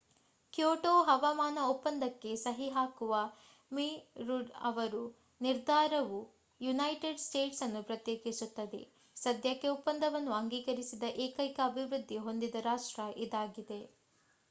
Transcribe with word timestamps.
Kyoto 0.53 0.91
ಹವಾಮಾನ 1.07 1.57
ಒಪ್ಪಂದಕ್ಕೆ 1.65 2.29
ಸಹಿ 2.43 2.67
ಹಾಕುವ 2.69 3.17
ಮಿ 3.71 3.85
ರುಡ್ 4.27 4.49
ಅವರ 4.61 5.01
ನಿರ್ಧಾರವು 5.41 6.21
ಯುನೈಟೆಡ್ 6.61 7.21
ಸ್ಟೇಟ್ಸ್ 7.23 7.61
ಅನ್ನು 7.63 7.81
ಪ್ರತ್ಯೇಕಿಸುತ್ತದೆ 7.83 8.81
ಸದ್ಯಕ್ಕೆ 9.17 9.69
ಒಪ್ಪಂದವನ್ನು 9.69 10.33
ಅಂಗೀಕರಿಸದ 10.39 11.09
ಏಕೈಕ 11.25 11.59
ಅಭಿವೃದ್ಧಿ 11.67 12.17
ಹೊಂದಿದ 12.25 12.63
ರಾಷ್ಟ್ರ 12.67 13.05
ಇದಾಗಿದೆ 13.25 13.81